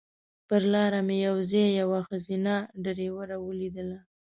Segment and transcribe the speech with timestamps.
[0.47, 2.53] پر لاره مې یو ځای یوه ښځینه
[2.83, 3.97] ډریوره ولیدله.